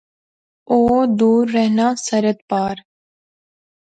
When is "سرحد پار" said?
2.05-2.75